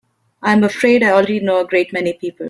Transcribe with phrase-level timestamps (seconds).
[0.41, 2.39] I'm afraid I already know a great many people.